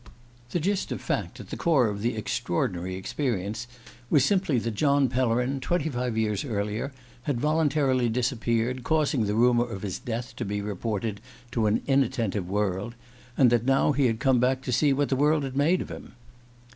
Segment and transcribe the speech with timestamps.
[0.49, 3.67] ..."The gist of fact at the core of the extraordinary experience
[4.09, 6.91] was simply that John Pellerin, twenty five years earlier,
[7.29, 12.49] had voluntarily disappeared, causing the rumour of his death to be reported to an inattentive
[12.49, 12.95] world;
[13.37, 15.89] and that now he had come back to see what that world had made of
[15.91, 16.13] him.